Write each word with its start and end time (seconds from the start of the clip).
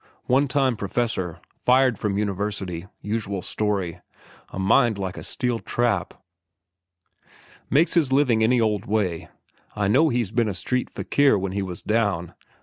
One 0.25 0.47
time 0.47 0.75
professor—fired 0.77 1.99
from 1.99 2.17
university—usual 2.17 3.43
story. 3.43 3.99
A 4.49 4.57
mind 4.57 4.97
like 4.97 5.15
a 5.15 5.21
steel 5.21 5.59
trap. 5.59 6.15
Makes 7.69 7.93
his 7.93 8.11
living 8.11 8.43
any 8.43 8.59
old 8.59 8.87
way. 8.87 9.29
I 9.75 9.87
know 9.87 10.09
he's 10.09 10.31
been 10.31 10.49
a 10.49 10.55
street 10.55 10.89
fakir 10.89 11.37
when 11.37 11.51
he 11.51 11.61
was 11.61 11.83
down. 11.83 12.33